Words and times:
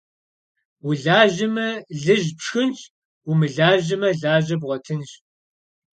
Vulajeme, 0.83 1.67
lıj 2.03 2.23
pşşxınş, 2.37 2.79
vumılajame, 3.25 4.09
laje 4.21 4.55
bğuetınş. 4.61 5.11